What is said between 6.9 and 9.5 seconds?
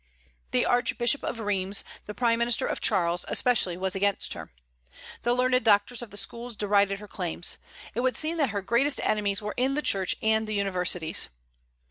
her claims. It would seem that her greatest enemies